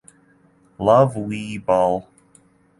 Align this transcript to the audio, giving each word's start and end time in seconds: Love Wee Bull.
Love 0.79 1.15
Wee 1.15 1.59
Bull. 1.59 2.07